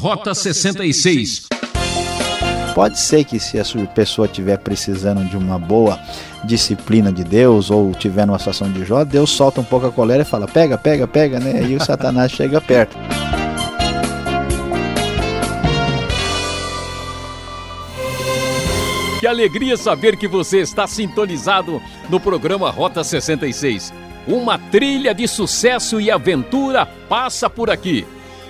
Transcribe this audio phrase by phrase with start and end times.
[0.00, 1.48] Rota 66.
[2.72, 5.98] Pode ser que se a pessoa estiver precisando de uma boa
[6.44, 10.20] disciplina de Deus ou tiver numa situação de Jó, Deus solta um pouco a colher
[10.20, 11.64] e fala: pega, pega, pega, né?
[11.64, 12.96] E o Satanás chega perto.
[19.18, 23.92] Que alegria saber que você está sintonizado no programa Rota 66.
[24.28, 28.06] Uma trilha de sucesso e aventura passa por aqui.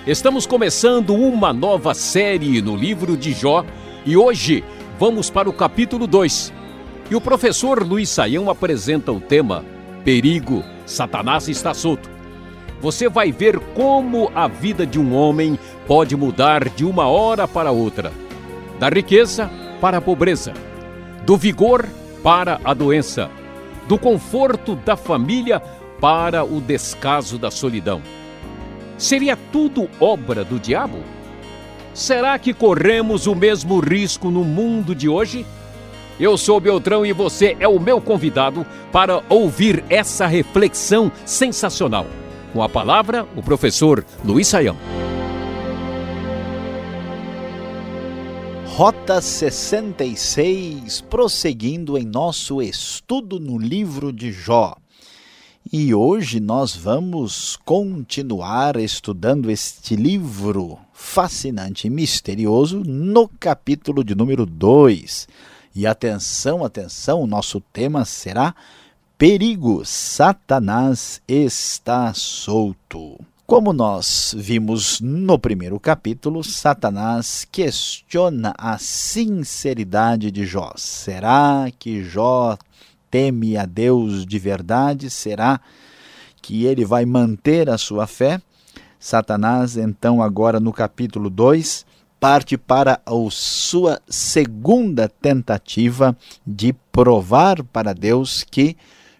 [0.07, 3.65] Estamos começando uma nova série no livro de Jó
[4.05, 4.63] e hoje
[4.97, 6.53] vamos para o capítulo 2.
[7.11, 9.65] E o professor Luiz Saião apresenta o tema
[10.05, 12.09] Perigo, Satanás está solto.
[12.81, 17.69] Você vai ver como a vida de um homem pode mudar de uma hora para
[17.69, 18.13] outra,
[18.79, 20.53] da riqueza para a pobreza,
[21.25, 21.85] do vigor
[22.23, 23.29] para a doença,
[23.85, 25.59] do conforto da família
[25.99, 28.01] para o descaso da solidão.
[28.99, 30.99] Seria tudo obra do diabo?
[31.93, 35.45] Será que corremos o mesmo risco no mundo de hoje?
[36.19, 42.05] Eu sou Beltrão e você é o meu convidado para ouvir essa reflexão sensacional.
[42.51, 44.75] Com a palavra, o professor Luiz Saião.
[48.65, 54.75] Rota 66, prosseguindo em nosso estudo no livro de Jó.
[55.71, 64.47] E hoje nós vamos continuar estudando este livro fascinante e misterioso no capítulo de número
[64.47, 65.27] 2.
[65.75, 68.55] E atenção, atenção, o nosso tema será
[69.15, 73.19] Perigo, Satanás está solto.
[73.45, 80.73] Como nós vimos no primeiro capítulo, Satanás questiona a sinceridade de Jó.
[80.75, 82.57] Será que Jó
[83.09, 85.59] teme a Deus de verdade, será
[86.41, 88.41] que ele vai manter a sua fé?
[88.99, 91.85] Satanás, então, agora no capítulo 2,
[92.19, 98.75] parte para a sua segunda tentativa de provar para Deus que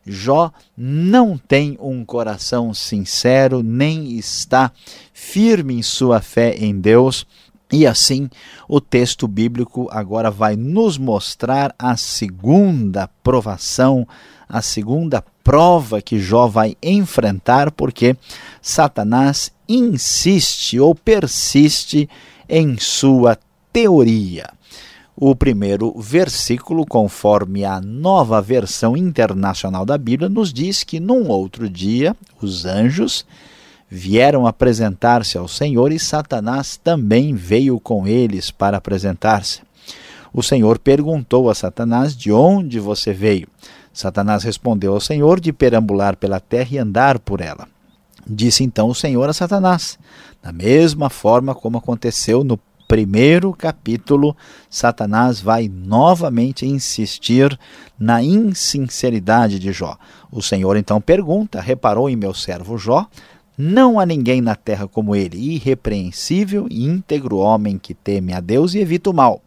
[0.05, 4.71] Jó não tem um coração sincero, nem está
[5.13, 7.27] firme em sua fé em Deus,
[7.71, 8.29] e assim,
[8.67, 14.07] o texto bíblico agora vai nos mostrar a segunda provação,
[14.47, 18.15] a segunda prova que Jó vai enfrentar, porque
[18.61, 22.09] Satanás insiste ou persiste
[22.47, 23.37] em sua
[23.71, 24.49] teoria.
[25.15, 31.69] O primeiro versículo, conforme a nova versão internacional da Bíblia, nos diz que num outro
[31.69, 33.25] dia os anjos
[33.89, 39.61] vieram apresentar-se ao Senhor e Satanás também veio com eles para apresentar-se.
[40.31, 43.47] O Senhor perguntou a Satanás de onde você veio.
[43.91, 47.67] Satanás respondeu ao Senhor de perambular pela terra e andar por ela.
[48.27, 49.97] Disse então o Senhor a Satanás,
[50.43, 54.35] da mesma forma como aconteceu no primeiro capítulo,
[54.69, 57.57] Satanás vai novamente insistir
[57.99, 59.97] na insinceridade de Jó.
[60.31, 63.07] O Senhor então pergunta: Reparou em meu servo Jó?
[63.61, 68.73] Não há ninguém na terra como ele, irrepreensível e íntegro homem que teme a Deus
[68.73, 69.41] e evita o mal.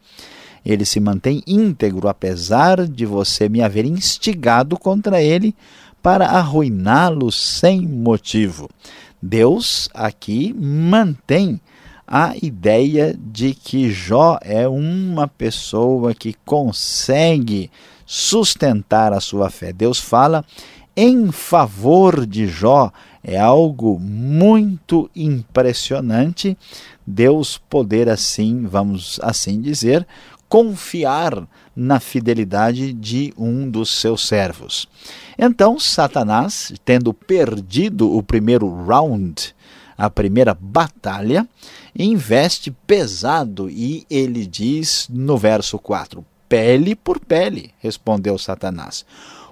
[0.62, 5.54] Ele se mantém íntegro, apesar de você me haver instigado contra ele
[6.02, 8.68] para arruiná-lo sem motivo.
[9.22, 11.58] Deus aqui mantém
[12.06, 17.70] a ideia de que Jó é uma pessoa que consegue
[18.04, 19.72] sustentar a sua fé.
[19.72, 20.44] Deus fala
[20.94, 26.56] em favor de Jó é algo muito impressionante
[27.06, 30.06] Deus poder assim, vamos assim dizer,
[30.48, 34.86] confiar na fidelidade de um dos seus servos.
[35.38, 39.54] Então, Satanás, tendo perdido o primeiro round,
[39.96, 41.48] a primeira batalha,
[41.96, 49.06] investe pesado e ele diz no verso 4: Pele por pele, respondeu Satanás.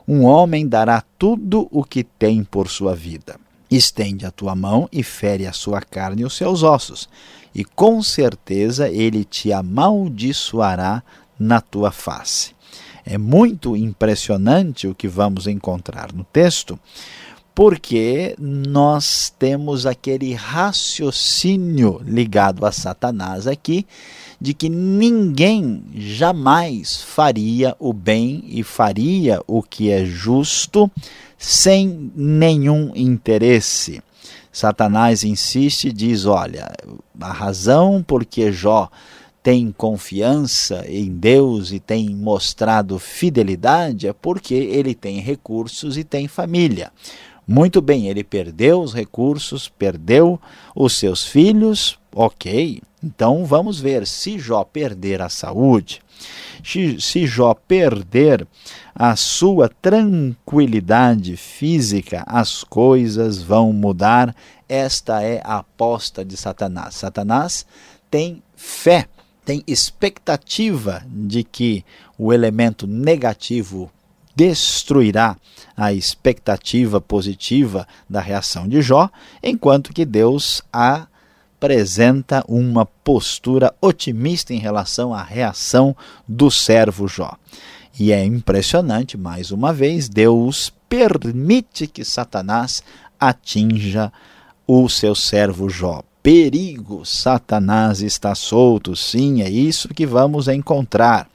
[0.06, 3.37] Um homem dará tudo o que tem por sua vida.
[3.70, 7.08] Estende a tua mão e fere a sua carne e os seus ossos,
[7.54, 11.02] e com certeza ele te amaldiçoará
[11.38, 12.52] na tua face.
[13.05, 16.78] É muito impressionante o que vamos encontrar no texto,
[17.55, 23.87] porque nós temos aquele raciocínio ligado a Satanás aqui,
[24.40, 30.90] de que ninguém jamais faria o bem e faria o que é justo
[31.37, 34.02] sem nenhum interesse.
[34.52, 36.72] Satanás insiste e diz: olha,
[37.20, 38.90] a razão porque Jó
[39.42, 46.28] tem confiança em Deus e tem mostrado fidelidade é porque ele tem recursos e tem
[46.28, 46.93] família.
[47.52, 50.41] Muito bem, ele perdeu os recursos, perdeu
[50.73, 52.81] os seus filhos, ok.
[53.02, 56.00] Então vamos ver se Jó perder a saúde,
[57.00, 58.47] se Jó perder
[58.94, 64.32] a sua tranquilidade física, as coisas vão mudar.
[64.69, 66.94] Esta é a aposta de Satanás.
[66.94, 67.67] Satanás
[68.08, 69.08] tem fé,
[69.44, 71.85] tem expectativa de que
[72.17, 73.91] o elemento negativo
[74.40, 75.37] destruirá
[75.76, 79.10] a expectativa positiva da reação de Jó,
[79.42, 85.94] enquanto que Deus apresenta uma postura otimista em relação à reação
[86.26, 87.37] do servo Jó.
[87.98, 92.82] E é impressionante, mais uma vez, Deus permite que Satanás
[93.20, 94.10] atinja
[94.66, 96.02] o seu servo Jó.
[96.22, 101.28] Perigo, Satanás está solto, sim, é isso que vamos encontrar.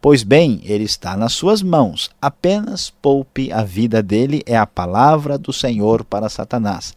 [0.00, 2.10] Pois bem, ele está nas suas mãos.
[2.22, 6.94] Apenas poupe a vida dele, é a palavra do Senhor para Satanás.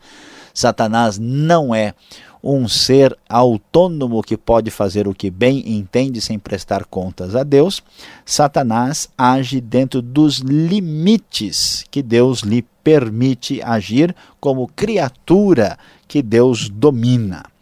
[0.53, 1.93] Satanás não é
[2.41, 7.81] um ser autônomo que pode fazer o que bem entende sem prestar contas a Deus.
[8.25, 15.77] Satanás age dentro dos limites que Deus lhe permite agir como criatura
[16.07, 17.52] que Deus domina.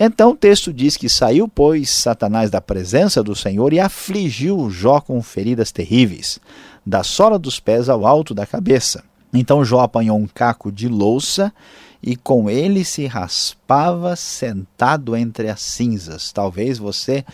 [0.00, 5.00] Então o texto diz que saiu, pois, Satanás da presença do Senhor e afligiu Jó
[5.00, 6.38] com feridas terríveis,
[6.86, 9.02] da sola dos pés ao alto da cabeça.
[9.34, 11.52] Então Jó apanhou um caco de louça
[12.00, 16.30] e com ele se raspava sentado entre as cinzas.
[16.30, 17.24] Talvez você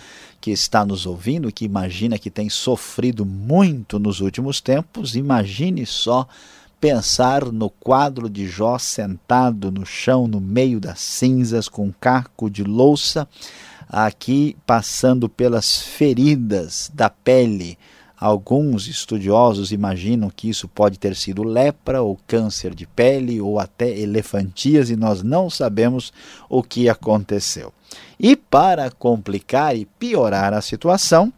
[0.41, 6.27] que está nos ouvindo, que imagina que tem sofrido muito nos últimos tempos, imagine só
[6.85, 12.51] pensar no quadro de Jó sentado no chão, no meio das cinzas, com um caco
[12.51, 13.27] de louça,
[13.89, 17.79] aqui passando pelas feridas da pele.
[18.21, 23.89] Alguns estudiosos imaginam que isso pode ter sido lepra ou câncer de pele ou até
[23.89, 26.13] elefantias e nós não sabemos
[26.51, 27.73] o que aconteceu.
[28.21, 31.33] E para complicar e piorar a situação,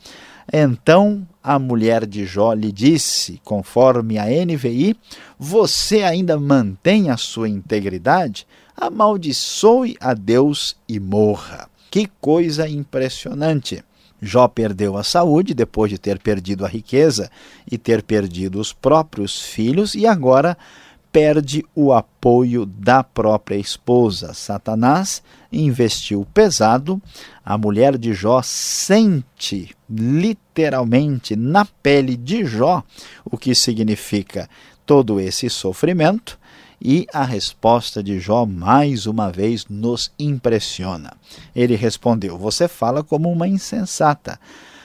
[0.53, 4.97] então a mulher de Jó lhe disse, conforme a NVI,
[5.39, 8.47] você ainda mantém a sua integridade?
[8.77, 11.69] Amaldiçoe a Deus e morra.
[11.91, 13.83] Que coisa impressionante!
[14.21, 17.31] Jó perdeu a saúde depois de ter perdido a riqueza
[17.71, 20.57] e ter perdido os próprios filhos, e agora
[21.17, 24.35] perde o apoio da própria esposa.
[24.35, 27.01] Satanás investiu pesado.
[27.43, 32.85] A mulher de Jó sente literalmente na pele de Jó
[33.25, 34.47] o que significa
[34.85, 36.39] todo esse sofrimento.
[36.79, 41.15] E a resposta de Jó, mais uma vez, nos impressiona.
[41.55, 44.39] Ele respondeu: Você fala como uma insensata.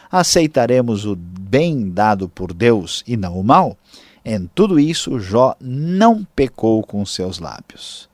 [0.10, 3.77] Aceitaremos o bem dado por Deus e não o mal?
[4.23, 8.09] Em tudo isso, Jó não pecou com seus lábios.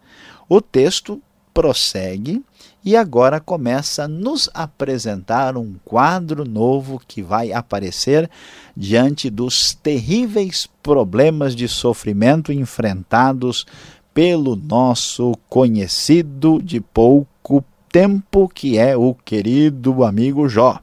[0.47, 1.21] O texto
[1.53, 2.43] prossegue
[2.85, 8.29] e agora começa a nos apresentar um quadro novo que vai aparecer
[8.75, 13.65] diante dos terríveis problemas de sofrimento enfrentados
[14.13, 20.79] pelo nosso conhecido de pouco tempo, que é o querido amigo Jó.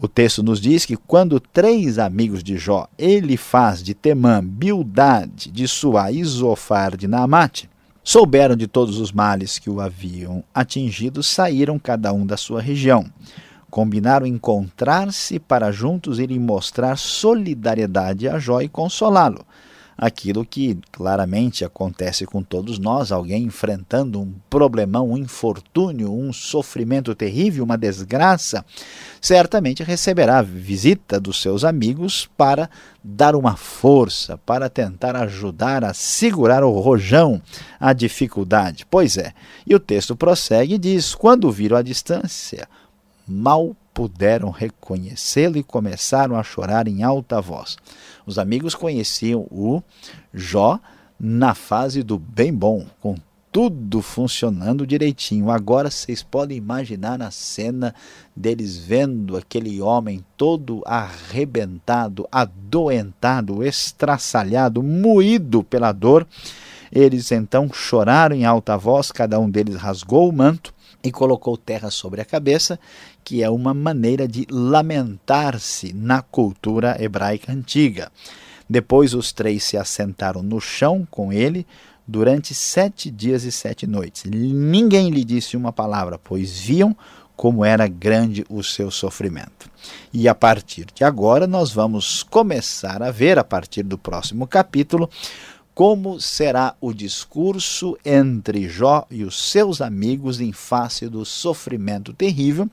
[0.00, 5.50] O texto nos diz que quando três amigos de Jó, ele faz de Temã, Bildade,
[5.50, 7.68] de Suá Zofar de Naamate,
[8.04, 13.06] souberam de todos os males que o haviam atingido, saíram cada um da sua região.
[13.68, 19.44] Combinaram encontrar-se para juntos irem mostrar solidariedade a Jó e consolá-lo
[19.98, 27.16] aquilo que claramente acontece com todos nós, alguém enfrentando um problemão, um infortúnio, um sofrimento
[27.16, 28.64] terrível, uma desgraça,
[29.20, 32.70] certamente receberá visita dos seus amigos para
[33.02, 37.42] dar uma força, para tentar ajudar a segurar o rojão,
[37.80, 38.86] a dificuldade.
[38.88, 39.34] Pois é,
[39.66, 42.68] e o texto prossegue e diz: quando viram a distância,
[43.26, 47.76] mal puderam reconhecê-lo e começaram a chorar em alta voz.
[48.24, 49.82] Os amigos conheciam o
[50.32, 50.78] Jó
[51.18, 53.16] na fase do bem bom, com
[53.50, 55.50] tudo funcionando direitinho.
[55.50, 57.92] Agora vocês podem imaginar a cena
[58.36, 66.24] deles vendo aquele homem todo arrebentado, adoentado, estraçalhado, moído pela dor.
[66.92, 71.90] Eles então choraram em alta voz, cada um deles rasgou o manto e colocou terra
[71.90, 72.78] sobre a cabeça,
[73.24, 78.10] que é uma maneira de lamentar-se na cultura hebraica antiga.
[78.68, 81.66] Depois os três se assentaram no chão com ele
[82.06, 84.24] durante sete dias e sete noites.
[84.24, 86.96] Ninguém lhe disse uma palavra, pois viam
[87.36, 89.70] como era grande o seu sofrimento.
[90.12, 95.08] E a partir de agora nós vamos começar a ver, a partir do próximo capítulo,
[95.78, 102.68] como será o discurso entre Jó e os seus amigos em face do sofrimento terrível,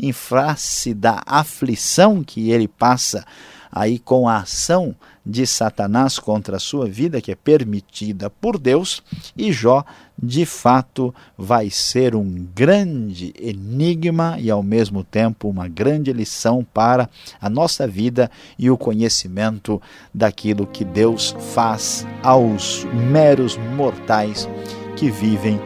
[0.00, 3.26] em face da aflição que ele passa
[3.70, 4.96] aí com a ação
[5.26, 9.02] de Satanás contra a sua vida, que é permitida por Deus,
[9.36, 9.84] e Jó
[10.16, 17.10] de fato vai ser um grande enigma e ao mesmo tempo uma grande lição para
[17.40, 19.82] a nossa vida e o conhecimento
[20.14, 24.48] daquilo que Deus faz aos meros mortais
[24.96, 25.60] que vivem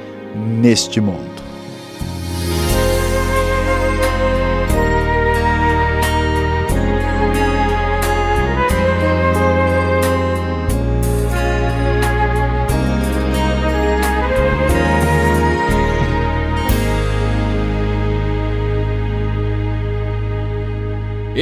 [0.61, 1.50] neste mundo.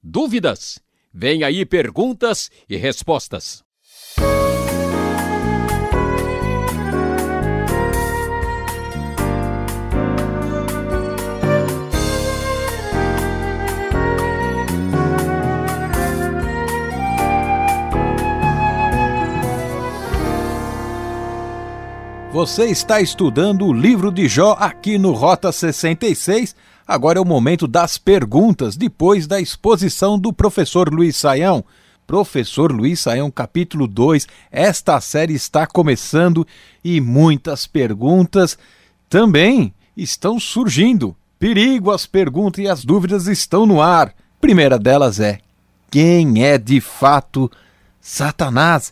[0.04, 0.80] Dúvidas?
[1.14, 3.64] Vem aí perguntas e respostas.
[22.36, 26.54] Você está estudando o livro de Jó aqui no Rota 66.
[26.86, 31.64] Agora é o momento das perguntas, depois da exposição do professor Luiz Saião.
[32.06, 34.28] Professor Luiz Saião, capítulo 2.
[34.52, 36.46] Esta série está começando
[36.84, 38.58] e muitas perguntas
[39.08, 41.16] também estão surgindo.
[41.40, 44.14] Perigo, as perguntas e as dúvidas estão no ar.
[44.42, 45.40] Primeira delas é:
[45.90, 47.50] quem é de fato
[48.02, 48.92] Satanás?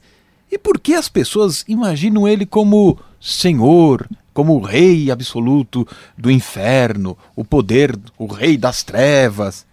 [0.50, 5.88] E por que as pessoas imaginam ele como Senhor, como o Rei absoluto
[6.18, 9.65] do inferno, o poder, o Rei das trevas?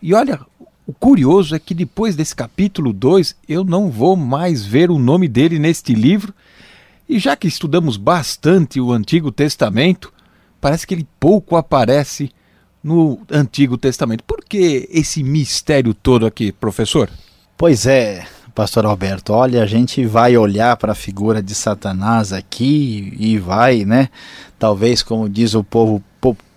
[0.00, 0.40] E olha,
[0.86, 5.28] o curioso é que depois desse capítulo 2 eu não vou mais ver o nome
[5.28, 6.32] dele neste livro.
[7.06, 10.10] E já que estudamos bastante o Antigo Testamento,
[10.58, 12.30] parece que ele pouco aparece
[12.82, 14.24] no Antigo Testamento.
[14.24, 17.10] Por que esse mistério todo aqui, professor?
[17.54, 18.26] Pois é,
[18.58, 23.84] pastor Alberto, olha, a gente vai olhar para a figura de Satanás aqui e vai,
[23.84, 24.08] né?
[24.58, 26.02] Talvez, como diz o povo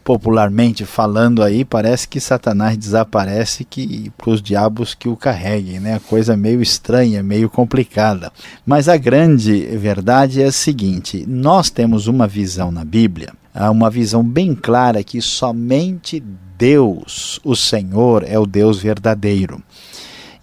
[0.03, 6.01] popularmente falando aí, parece que Satanás desaparece que para os diabos que o carreguem, né?
[6.09, 8.31] Coisa meio estranha, meio complicada.
[8.65, 13.31] Mas a grande verdade é a seguinte: nós temos uma visão na Bíblia,
[13.71, 16.19] uma visão bem clara que somente
[16.57, 19.61] Deus, o Senhor, é o Deus verdadeiro.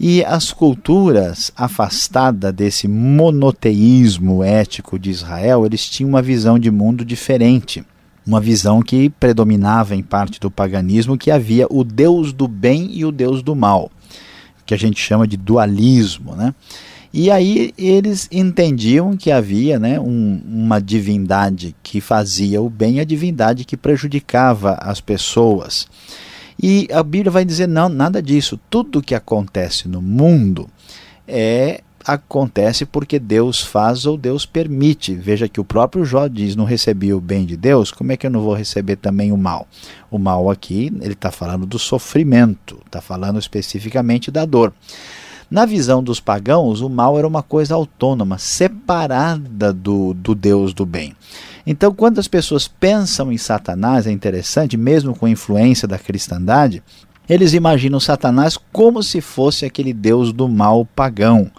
[0.00, 7.05] E as culturas afastadas desse monoteísmo ético de Israel, eles tinham uma visão de mundo
[7.05, 7.85] diferente.
[8.25, 13.05] Uma visão que predominava em parte do paganismo, que havia o Deus do bem e
[13.05, 13.90] o Deus do mal,
[14.64, 16.37] que a gente chama de dualismo.
[16.37, 16.55] Né?
[17.12, 23.00] E aí eles entendiam que havia né, um, uma divindade que fazia o bem e
[23.00, 25.88] a divindade que prejudicava as pessoas.
[26.61, 28.59] E a Bíblia vai dizer: não, nada disso.
[28.69, 30.69] Tudo que acontece no mundo
[31.27, 35.15] é acontece porque Deus faz ou Deus permite.
[35.15, 38.27] Veja que o próprio Jó diz: não recebi o bem de Deus, como é que
[38.27, 39.69] eu não vou receber também o mal?
[40.11, 44.73] O mal aqui, ele está falando do sofrimento, está falando especificamente da dor.
[45.50, 50.85] Na visão dos pagãos, o mal era uma coisa autônoma, separada do, do Deus do
[50.85, 51.15] bem.
[51.71, 56.83] Então, quando as pessoas pensam em Satanás, é interessante, mesmo com influência da cristandade,
[57.29, 61.51] eles imaginam Satanás como se fosse aquele deus do mal pagão.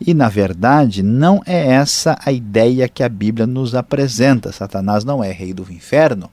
[0.00, 4.52] E, na verdade, não é essa a ideia que a Bíblia nos apresenta.
[4.52, 6.30] Satanás não é rei do inferno,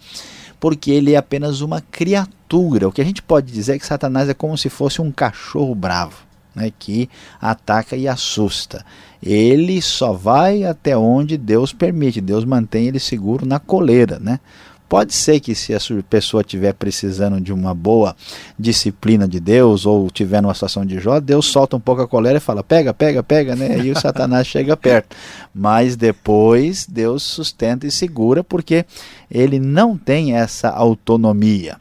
[0.57, 2.87] porque ele é apenas uma criatura.
[2.87, 5.75] O que a gente pode dizer é que Satanás é como se fosse um cachorro
[5.75, 6.24] bravo
[6.55, 7.09] né, que
[7.41, 8.85] ataca e assusta.
[9.21, 14.39] Ele só vai até onde Deus permite, Deus mantém ele seguro na coleira, né?
[14.87, 18.15] Pode ser que se a pessoa estiver precisando de uma boa
[18.57, 22.35] disciplina de Deus ou tiver numa situação de Jó, Deus solta um pouco a colher
[22.35, 23.79] e fala: pega, pega, pega, né?
[23.79, 25.15] E o Satanás chega perto.
[25.53, 28.85] Mas depois Deus sustenta e segura porque
[29.29, 31.77] ele não tem essa autonomia.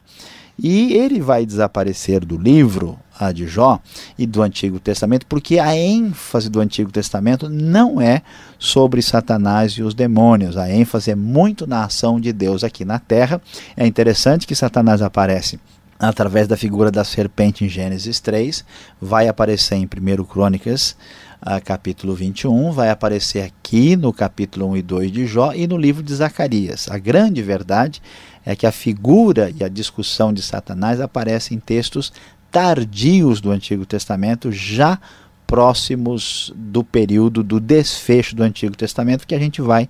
[0.57, 3.79] E ele vai desaparecer do livro a de Jó
[4.17, 8.21] e do Antigo Testamento, porque a ênfase do Antigo Testamento não é
[8.59, 12.99] sobre Satanás e os demônios, a ênfase é muito na ação de Deus aqui na
[12.99, 13.41] terra.
[13.75, 15.59] É interessante que Satanás aparece
[15.97, 18.65] através da figura da serpente em Gênesis 3,
[19.01, 20.95] vai aparecer em 1 Crônicas
[21.41, 25.77] uh, capítulo 21, vai aparecer aqui no capítulo 1 e 2 de Jó e no
[25.77, 26.87] livro de Zacarias.
[26.89, 28.01] A grande verdade
[28.45, 32.11] é que a figura e a discussão de Satanás aparecem em textos
[32.55, 34.97] tardios do Antigo Testamento, já
[35.45, 39.89] próximos do período do desfecho do Antigo Testamento, que a gente vai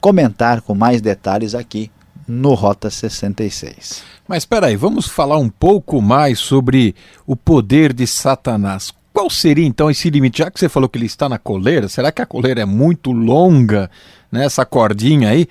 [0.00, 1.90] comentar com mais detalhes aqui
[2.28, 4.04] no Rota 66.
[4.28, 6.94] Mas espera aí, vamos falar um pouco mais sobre
[7.26, 8.92] o poder de Satanás.
[9.12, 10.38] Qual seria então esse limite?
[10.38, 13.10] Já que você falou que ele está na coleira, será que a coleira é muito
[13.10, 13.90] longa,
[14.30, 15.48] né, essa cordinha aí?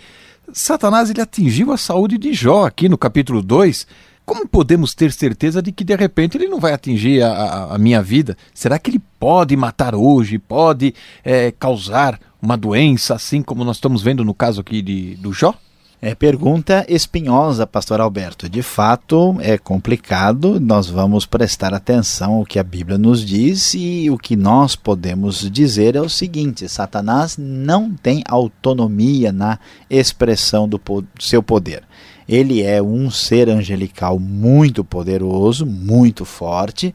[0.53, 3.85] Satanás ele atingiu a saúde de Jó aqui no capítulo 2.
[4.27, 8.01] Como podemos ter certeza de que de repente ele não vai atingir a, a, minha
[8.01, 8.35] vida?
[8.53, 10.37] Será que ele pode matar hoje?
[10.37, 10.93] Pode
[11.23, 15.53] é, causar uma doença, assim como nós estamos vendo no caso aqui de, do Jó?
[16.01, 18.49] É pergunta espinhosa, pastor Alberto.
[18.49, 20.59] De fato, é complicado.
[20.59, 25.49] Nós vamos prestar atenção ao que a Bíblia nos diz e o que nós podemos
[25.49, 29.57] dizer é o seguinte: Satanás não tem autonomia na
[29.89, 30.79] expressão do
[31.17, 31.86] seu poder.
[32.27, 36.93] Ele é um ser angelical muito poderoso, muito forte,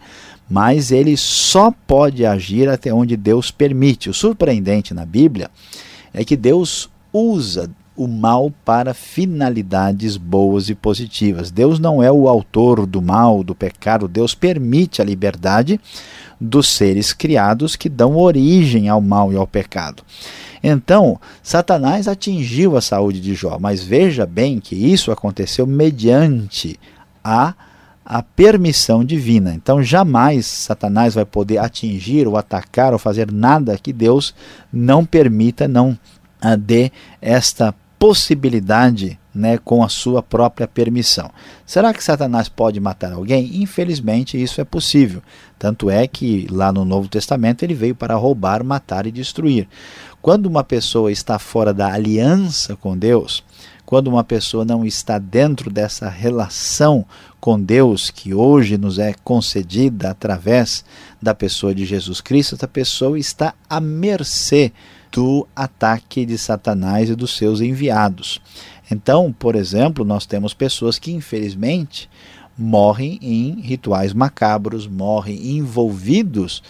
[0.48, 4.10] mas ele só pode agir até onde Deus permite.
[4.10, 5.50] O surpreendente na Bíblia
[6.12, 11.50] é que Deus usa o mal para finalidades boas e positivas.
[11.50, 14.08] Deus não é o autor do mal, do pecado.
[14.08, 15.80] Deus permite a liberdade
[16.42, 20.02] dos seres criados que dão origem ao mal e ao pecado.
[20.62, 26.78] Então, Satanás atingiu a saúde de Jó, mas veja bem que isso aconteceu mediante
[27.22, 27.54] a
[28.04, 29.54] a permissão divina.
[29.54, 34.34] Então, jamais Satanás vai poder atingir ou atacar ou fazer nada que Deus
[34.72, 35.96] não permita, não
[36.58, 36.90] dê
[37.20, 41.30] esta possibilidade né, com a sua própria permissão.
[41.64, 43.62] Será que Satanás pode matar alguém?
[43.62, 45.22] Infelizmente, isso é possível.
[45.58, 49.68] Tanto é que lá no Novo Testamento ele veio para roubar, matar e destruir.
[50.20, 53.42] Quando uma pessoa está fora da aliança com Deus,
[53.84, 57.04] quando uma pessoa não está dentro dessa relação
[57.40, 60.84] com Deus que hoje nos é concedida através
[61.20, 64.72] da pessoa de Jesus Cristo, essa pessoa está à mercê
[65.12, 68.40] do ataque de Satanás e dos seus enviados.
[68.92, 72.08] Então, por exemplo, nós temos pessoas que infelizmente
[72.56, 76.62] morrem em rituais macabros, morrem envolvidos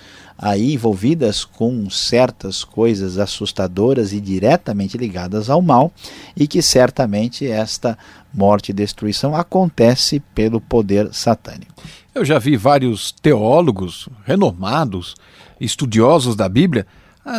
[0.43, 5.93] aí envolvidas com certas coisas assustadoras e diretamente ligadas ao mal,
[6.37, 7.97] e que certamente esta
[8.35, 11.73] morte e destruição acontece pelo poder satânico.
[12.13, 15.15] Eu já vi vários teólogos renomados,
[15.61, 16.89] estudiosos da Bíblia,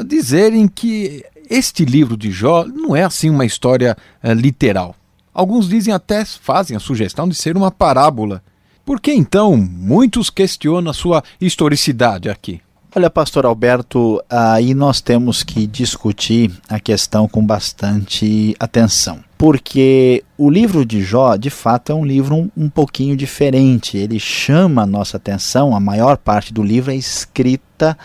[0.08, 4.96] dizerem que este livro de Jó não é assim uma história uh, literal.
[5.32, 8.42] Alguns dizem até fazem a sugestão de ser uma parábola.
[8.84, 12.60] Por que então muitos questionam a sua historicidade aqui?
[12.96, 19.24] Olha, pastor Alberto, aí nós temos que discutir a questão com bastante atenção.
[19.38, 23.98] Porque o livro de Jó, de fato, é um livro um, um pouquinho diferente.
[23.98, 27.98] Ele chama a nossa atenção, a maior parte do livro é escrita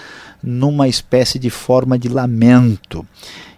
[0.42, 3.06] numa espécie de forma de lamento.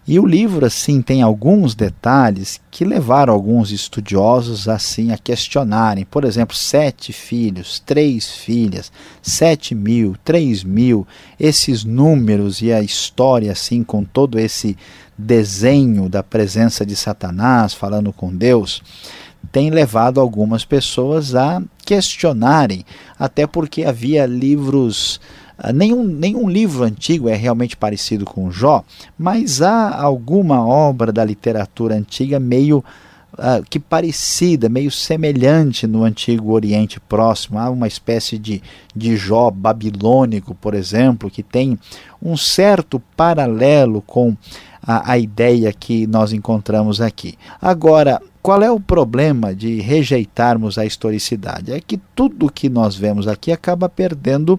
[0.07, 6.05] E o livro assim tem alguns detalhes que levaram alguns estudiosos assim a questionarem.
[6.05, 8.91] Por exemplo, sete filhos, três filhas,
[9.23, 11.07] sete mil, três mil,
[11.39, 14.77] esses números e a história assim com todo esse
[15.17, 18.83] desenho da presença de Satanás falando com Deus
[19.53, 22.85] tem levado algumas pessoas a questionarem,
[23.19, 25.21] até porque havia livros
[25.73, 28.85] nenhum, nenhum livro antigo é realmente parecido com Jó,
[29.19, 32.85] mas há alguma obra da literatura antiga meio
[33.35, 37.59] uh, que parecida, meio semelhante no Antigo Oriente Próximo.
[37.59, 38.63] Há uma espécie de,
[38.95, 41.79] de Jó babilônico, por exemplo, que tem
[42.23, 44.37] um certo paralelo com
[44.91, 47.39] a, a ideia que nós encontramos aqui.
[47.63, 51.73] Agora, qual é o problema de rejeitarmos a historicidade?
[51.73, 54.59] É que tudo que nós vemos aqui acaba perdendo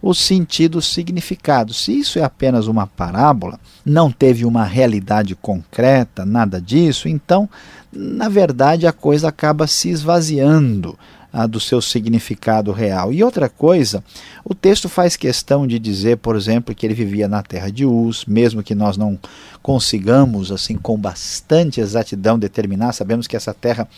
[0.00, 1.74] o sentido o significado.
[1.74, 7.48] Se isso é apenas uma parábola, não teve uma realidade concreta, nada disso, então,
[7.92, 10.96] na verdade, a coisa acaba se esvaziando
[11.32, 13.12] ah, do seu significado real.
[13.12, 14.04] E outra coisa,
[14.44, 18.24] o texto faz questão de dizer, por exemplo, que ele vivia na terra de Uz,
[18.26, 19.18] mesmo que nós não
[19.62, 23.88] consigamos, assim, com bastante exatidão determinar, sabemos que essa terra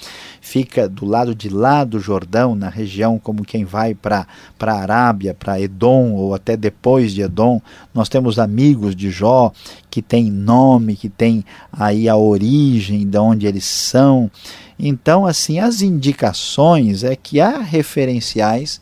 [0.41, 4.27] fica do lado de lá do Jordão, na região como quem vai para
[4.61, 7.61] a Arábia, para Edom, ou até depois de Edom.
[7.95, 9.53] Nós temos amigos de Jó
[9.95, 14.29] que têm nome, que têm aí a origem de onde eles são.
[14.77, 18.81] Então, assim, as indicações é que há referenciais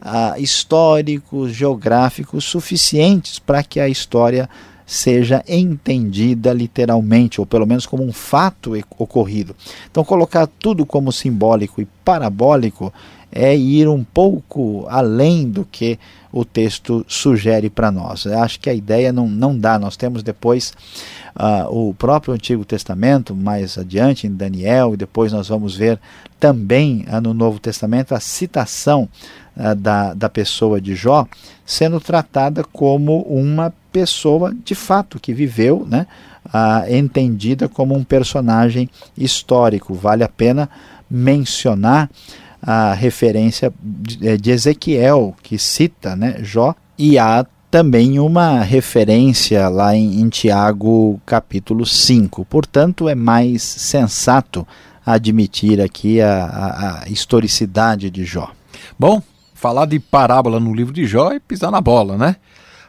[0.00, 4.48] ah, históricos, geográficos suficientes para que a história
[4.86, 9.54] seja entendida literalmente, ou pelo menos como um fato ocorrido.
[9.90, 12.90] Então, colocar tudo como simbólico e parabólico
[13.36, 15.98] é ir um pouco além do que
[16.30, 18.24] o texto sugere para nós.
[18.26, 19.76] Eu acho que a ideia não, não dá.
[19.76, 20.72] Nós temos depois
[21.34, 25.98] uh, o próprio Antigo Testamento, mais adiante em Daniel, e depois nós vamos ver
[26.38, 29.08] também uh, no Novo Testamento a citação
[29.56, 31.26] uh, da, da pessoa de Jó
[31.66, 36.06] sendo tratada como uma pessoa de fato que viveu, né,
[36.90, 39.94] entendida como um personagem histórico.
[39.94, 40.68] Vale a pena
[41.08, 42.10] mencionar
[42.66, 50.20] a referência de Ezequiel, que cita né, Jó, e há também uma referência lá em,
[50.20, 52.44] em Tiago capítulo 5.
[52.46, 54.66] Portanto, é mais sensato
[55.04, 58.50] admitir aqui a, a, a historicidade de Jó.
[58.98, 59.20] Bom,
[59.52, 62.36] falar de parábola no livro de Jó é pisar na bola, né?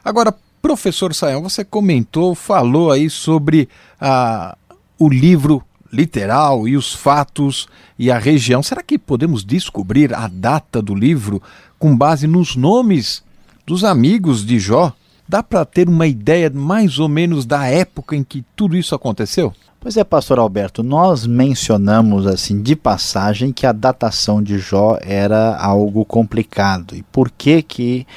[0.04, 3.68] Agora, professor Saião, você comentou, falou aí sobre
[4.00, 4.56] a,
[4.98, 5.62] o livro
[5.96, 8.62] literal e os fatos e a região.
[8.62, 11.42] Será que podemos descobrir a data do livro
[11.80, 13.24] com base nos nomes
[13.66, 14.94] dos amigos de Jó?
[15.28, 19.54] Dá para ter uma ideia mais ou menos da época em que tudo isso aconteceu?
[19.80, 25.56] Pois é, pastor Alberto, nós mencionamos assim de passagem que a datação de Jó era
[25.58, 26.96] algo complicado.
[26.96, 28.08] E por que que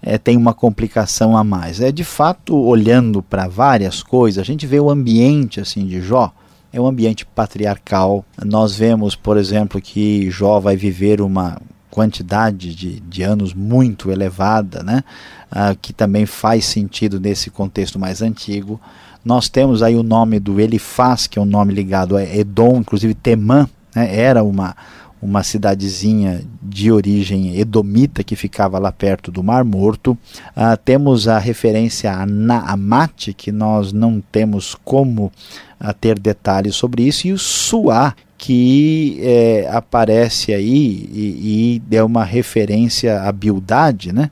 [0.00, 1.80] é, tem uma complicação a mais?
[1.80, 6.32] É de fato olhando para várias coisas, a gente vê o ambiente assim de Jó
[6.72, 8.24] é um ambiente patriarcal.
[8.44, 11.58] Nós vemos, por exemplo, que Jó vai viver uma
[11.90, 15.02] quantidade de, de anos muito elevada, né?
[15.50, 18.80] Ah, que também faz sentido nesse contexto mais antigo.
[19.24, 23.14] Nós temos aí o nome do Elifaz, que é um nome ligado a Edom, inclusive
[23.14, 24.14] Temã, né?
[24.14, 24.76] era uma,
[25.20, 30.16] uma cidadezinha de origem edomita que ficava lá perto do Mar Morto.
[30.54, 35.32] Ah, temos a referência a Naamate, que nós não temos como
[35.78, 42.02] a ter detalhes sobre isso, e o Suá, que é, aparece aí e, e é
[42.02, 44.30] uma referência à Bildade, né?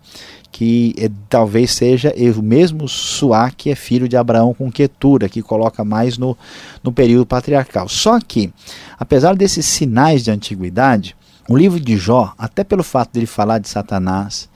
[0.54, 5.42] Que é, talvez seja o mesmo Suá que é filho de Abraão com Quetura, que
[5.42, 6.38] coloca mais no,
[6.80, 7.88] no período patriarcal.
[7.88, 8.52] Só que,
[8.96, 11.16] apesar desses sinais de antiguidade,
[11.48, 14.48] o livro de Jó, até pelo fato dele falar de Satanás,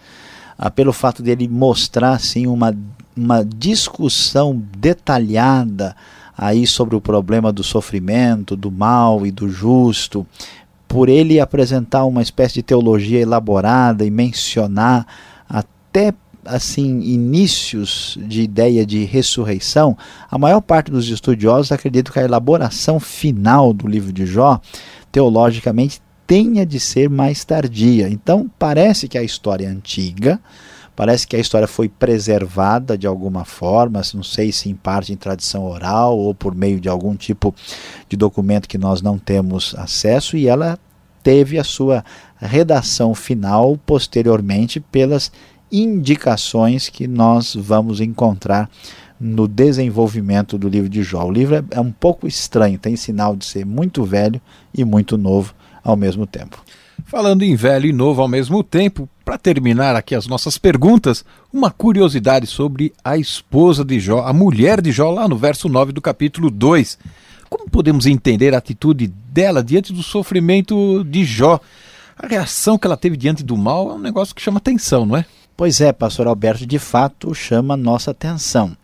[0.57, 2.73] ah, pelo fato dele mostrar assim, uma,
[3.17, 5.97] uma discussão detalhada
[6.37, 10.25] aí sobre o problema do sofrimento, do mal e do justo,
[10.87, 15.05] por ele apresentar uma espécie de teologia elaborada e mencionar
[15.91, 16.13] até
[16.45, 19.97] assim inícios de ideia de ressurreição,
[20.31, 24.61] a maior parte dos estudiosos acreditam que a elaboração final do livro de Jó,
[25.11, 28.09] teologicamente, tenha de ser mais tardia.
[28.09, 30.41] Então, parece que a história é antiga,
[30.99, 35.17] Parece que a história foi preservada de alguma forma, não sei se em parte em
[35.17, 37.55] tradição oral ou por meio de algum tipo
[38.09, 40.77] de documento que nós não temos acesso, e ela
[41.23, 42.05] teve a sua
[42.37, 45.31] redação final posteriormente pelas
[45.71, 48.71] indicações que nós vamos encontrar
[49.21, 51.25] no desenvolvimento do livro de Jó.
[51.25, 54.41] O livro é, é um pouco estranho, tem sinal de ser muito velho
[54.73, 56.63] e muito novo ao mesmo tempo.
[57.05, 61.71] Falando em velho e novo ao mesmo tempo, para terminar aqui as nossas perguntas, uma
[61.71, 66.03] curiosidade sobre a esposa de Jó, a mulher de Jó, lá no verso 9 do
[66.03, 66.99] capítulo 2.
[67.49, 71.61] Como podemos entender a atitude dela diante do sofrimento de Jó?
[72.19, 75.17] A reação que ela teve diante do mal é um negócio que chama atenção, não
[75.17, 75.25] é?
[75.59, 78.77] Pois é, pastor Alberto, de fato chama nossa atenção.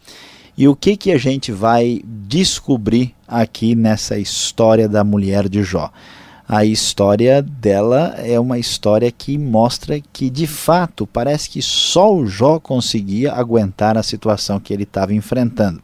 [0.59, 5.93] E o que, que a gente vai descobrir aqui nessa história da mulher de Jó?
[6.47, 12.27] a história dela é uma história que mostra que, de fato, parece que só o
[12.27, 15.83] Jó conseguia aguentar a situação que ele estava enfrentando.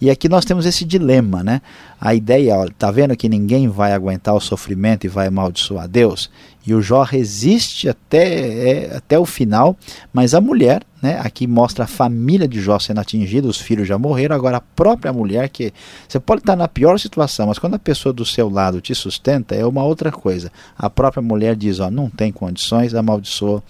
[0.00, 1.60] E aqui nós temos esse dilema, né?
[2.00, 6.30] A ideia, ó, tá vendo que ninguém vai aguentar o sofrimento e vai amaldiçoar Deus?
[6.66, 8.26] E o Jó resiste até,
[8.68, 9.76] é, até o final,
[10.12, 13.96] mas a mulher, né, aqui mostra a família de Jó sendo atingida, os filhos já
[13.96, 15.72] morreram, agora a própria mulher, que
[16.08, 19.54] você pode estar na pior situação, mas quando a pessoa do seu lado te sustenta,
[19.54, 20.50] é uma outra coisa.
[20.76, 23.62] A própria mulher diz: Ó, não tem condições, amaldiçoa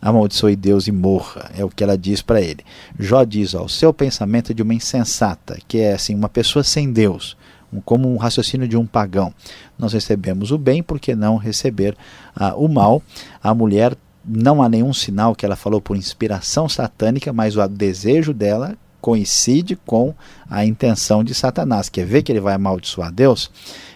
[0.00, 2.64] amaldiçoe Deus e morra, é o que ela diz para ele.
[2.98, 6.62] Jó diz, ó, o seu pensamento é de uma insensata, que é assim, uma pessoa
[6.62, 7.36] sem Deus
[7.84, 9.32] como um raciocínio de um pagão.
[9.78, 11.96] Nós recebemos o bem, por que não receber
[12.34, 13.02] ah, o mal?
[13.42, 18.32] A mulher, não há nenhum sinal que ela falou por inspiração satânica, mas o desejo
[18.32, 20.14] dela coincide com
[20.50, 21.88] a intenção de Satanás.
[21.88, 23.50] Quer ver que ele vai amaldiçoar Deus?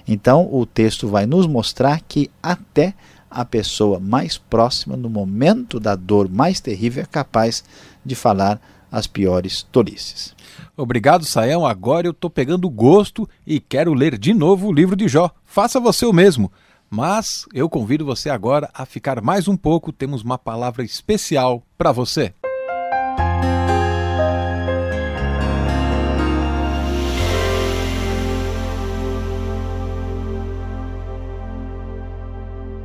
[0.07, 2.95] Então o texto vai nos mostrar que até
[3.31, 7.65] a pessoa mais próxima, no momento da dor mais terrível, é capaz
[8.05, 10.35] de falar as piores tolices.
[10.77, 11.67] Obrigado, Saião.
[11.67, 15.31] Agora eu estou pegando gosto e quero ler de novo o livro de Jó.
[15.45, 16.51] Faça você o mesmo.
[16.89, 21.91] Mas eu convido você agora a ficar mais um pouco, temos uma palavra especial para
[21.91, 22.35] você.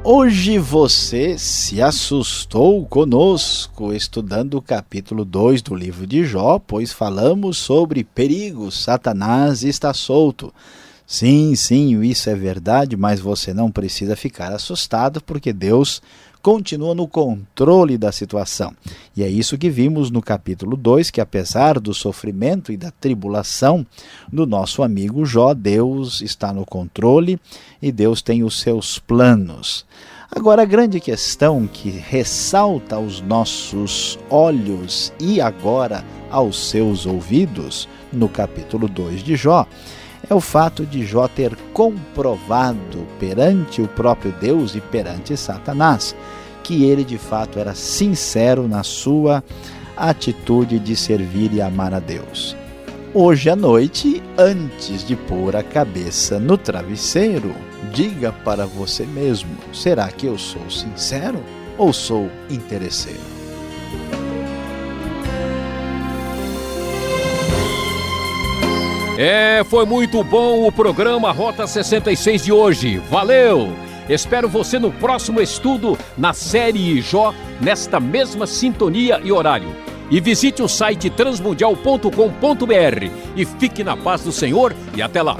[0.09, 7.57] Hoje você se assustou conosco estudando o capítulo 2 do livro de Jó, pois falamos
[7.57, 10.53] sobre perigo, Satanás está solto.
[11.05, 16.01] Sim, sim, isso é verdade, mas você não precisa ficar assustado porque Deus
[16.47, 18.73] continua no controle da situação.
[19.17, 23.85] E é isso que vimos no capítulo 2, que apesar do sofrimento e da tribulação
[24.31, 27.37] do nosso amigo Jó, Deus está no controle
[27.81, 29.85] e Deus tem os seus planos.
[30.31, 38.29] Agora, a grande questão que ressalta aos nossos olhos e agora aos seus ouvidos, no
[38.29, 39.67] capítulo 2 de Jó,
[40.29, 46.15] é o fato de Jó ter comprovado perante o próprio Deus e perante Satanás
[46.67, 49.41] que ele de fato era sincero na sua
[49.95, 52.57] atitude de servir e amar a Deus.
[53.13, 57.55] Hoje à noite, antes de pôr a cabeça no travesseiro,
[57.93, 61.39] diga para você mesmo: será que eu sou sincero
[61.77, 63.37] ou sou interesseiro?
[69.17, 72.97] É, foi muito bom o programa Rota 66 de hoje.
[73.09, 73.86] Valeu!
[74.09, 79.75] Espero você no próximo estudo na série Jó, nesta mesma sintonia e horário.
[80.09, 85.35] E visite o site transmundial.com.br e fique na paz do Senhor e até lá.